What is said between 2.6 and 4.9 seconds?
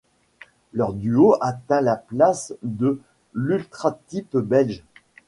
de l'ultratip belge.